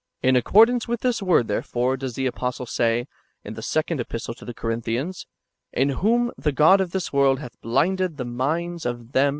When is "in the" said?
3.43-3.61